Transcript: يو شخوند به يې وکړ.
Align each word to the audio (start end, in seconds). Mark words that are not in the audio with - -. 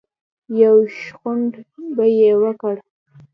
يو 0.63 0.75
شخوند 0.99 1.51
به 1.95 2.05
يې 2.17 2.31
وکړ. 2.43 2.75